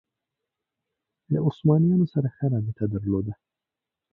له 1.31 1.39
عثمانیانو 1.47 2.05
سره 2.13 2.27
ښه 2.35 2.45
رابطه 2.53 2.83
درلوده 2.93 3.33